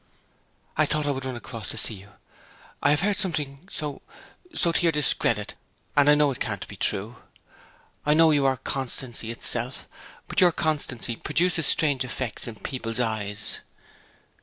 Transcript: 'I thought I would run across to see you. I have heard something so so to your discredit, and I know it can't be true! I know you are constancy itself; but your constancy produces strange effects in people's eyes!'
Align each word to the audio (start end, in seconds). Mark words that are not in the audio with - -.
'I 0.77 0.87
thought 0.87 1.05
I 1.05 1.11
would 1.11 1.25
run 1.25 1.35
across 1.35 1.69
to 1.69 1.77
see 1.77 1.93
you. 1.93 2.13
I 2.81 2.89
have 2.89 3.01
heard 3.01 3.17
something 3.17 3.69
so 3.71 4.01
so 4.51 4.71
to 4.71 4.81
your 4.81 4.91
discredit, 4.91 5.53
and 5.95 6.09
I 6.09 6.15
know 6.15 6.31
it 6.31 6.39
can't 6.39 6.67
be 6.67 6.75
true! 6.75 7.17
I 8.03 8.15
know 8.15 8.31
you 8.31 8.47
are 8.47 8.57
constancy 8.57 9.29
itself; 9.29 9.87
but 10.27 10.41
your 10.41 10.53
constancy 10.53 11.17
produces 11.17 11.67
strange 11.67 12.03
effects 12.03 12.47
in 12.47 12.55
people's 12.55 12.99
eyes!' 12.99 13.59